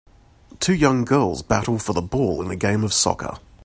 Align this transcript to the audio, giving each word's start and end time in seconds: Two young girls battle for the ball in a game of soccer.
Two 0.59 0.73
young 0.73 1.05
girls 1.05 1.43
battle 1.43 1.77
for 1.77 1.93
the 1.93 2.01
ball 2.01 2.41
in 2.41 2.49
a 2.49 2.55
game 2.55 2.83
of 2.83 2.91
soccer. 2.91 3.37